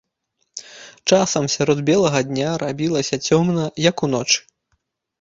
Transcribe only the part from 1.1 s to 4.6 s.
Часам сярод белага дня рабілася цёмна, як уночы.